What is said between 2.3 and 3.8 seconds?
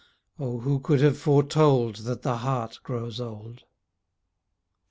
heart grows old?